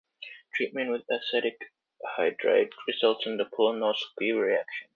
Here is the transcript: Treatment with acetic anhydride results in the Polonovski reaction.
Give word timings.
Treatment 0.55 0.89
with 0.89 1.03
acetic 1.11 1.59
anhydride 2.03 2.71
results 2.87 3.27
in 3.27 3.37
the 3.37 3.45
Polonovski 3.45 4.35
reaction. 4.35 4.87